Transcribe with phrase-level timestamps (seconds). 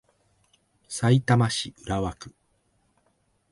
[0.87, 2.33] さいたま市浦和区